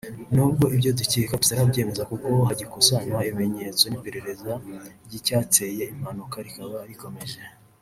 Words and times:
Nubwo 0.33 0.65
ibyo 0.75 0.91
dukeka 0.99 1.39
tutarabyemeza 1.41 2.03
kuko 2.11 2.27
hagikusanywa 2.47 3.19
ibimenyetso 3.27 3.83
n'iperereza 3.87 4.51
ry'icyateye 5.05 5.83
impanuka 5.93 6.37
rikaba 6.45 6.77
rikomeje 6.89 7.39